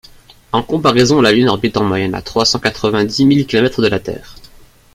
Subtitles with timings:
[0.51, 3.99] En comparaison, la Lune orbite en moyenne à trois cents quatre-vingt-dix mille kilomètres de la
[3.99, 4.35] Terre.